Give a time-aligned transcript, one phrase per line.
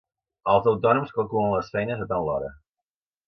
[0.53, 2.51] Els autònoms calculen les feines a tant l'hora.